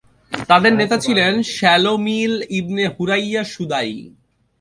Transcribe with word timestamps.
তাদের 0.31 0.73
নেতা 0.75 0.97
ছিলেন 1.05 1.33
শালো 1.55 1.93
মীঈল 2.05 2.33
ইবন 2.57 2.77
হুরইয়া 2.93 3.43
শুদাই। 3.53 3.91